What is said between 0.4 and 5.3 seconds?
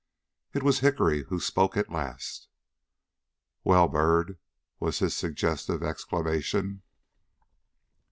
It was Hickory who spoke at last. "Well, Byrd?" was his